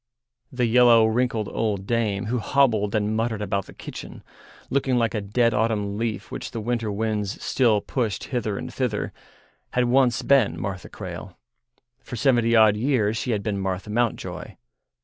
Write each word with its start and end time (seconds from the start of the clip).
The 0.51 0.65
yellow, 0.65 1.05
wrinkled 1.05 1.47
old 1.49 1.85
dame 1.85 2.25
who 2.25 2.39
hobbled 2.39 2.95
and 2.95 3.15
muttered 3.15 3.43
about 3.43 3.67
the 3.67 3.73
kitchen, 3.75 4.23
looking 4.71 4.95
like 4.97 5.13
a 5.13 5.21
dead 5.21 5.53
autumn 5.53 5.95
leaf 5.95 6.31
which 6.31 6.49
the 6.49 6.59
winter 6.59 6.91
winds 6.91 7.39
still 7.43 7.81
pushed 7.81 8.23
hither 8.33 8.57
and 8.57 8.73
thither, 8.73 9.13
had 9.73 9.85
once 9.85 10.23
been 10.23 10.59
Martha 10.59 10.89
Crale; 10.89 11.37
for 11.99 12.15
seventy 12.15 12.55
odd 12.55 12.75
years 12.75 13.15
she 13.15 13.29
had 13.29 13.43
been 13.43 13.59
Martha 13.59 13.91
Mountjoy. 13.91 14.55